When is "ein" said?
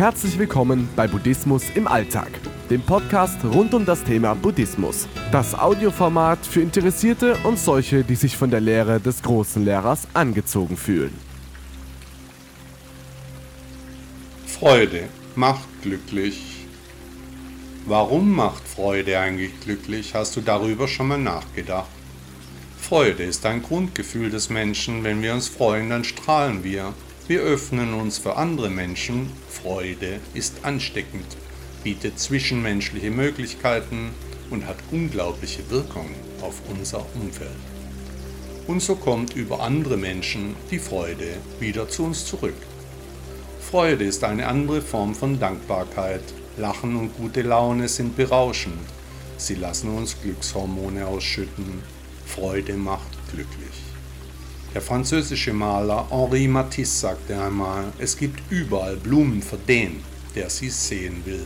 23.44-23.60